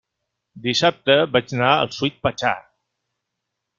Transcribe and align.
Dissabte 0.63 1.17
vaig 1.35 1.53
anar 1.57 1.69
al 1.73 1.93
Sweet 1.99 2.17
Pachá. 2.29 2.55